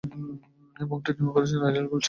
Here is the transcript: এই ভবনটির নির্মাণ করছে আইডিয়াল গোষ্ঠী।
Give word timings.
এই 0.75 0.85
ভবনটির 0.89 1.15
নির্মাণ 1.17 1.31
করছে 1.35 1.55
আইডিয়াল 1.59 1.87
গোষ্ঠী। 1.87 1.99